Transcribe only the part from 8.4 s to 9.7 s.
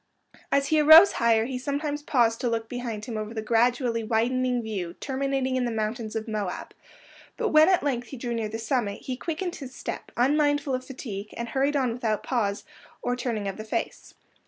the summit, he quickened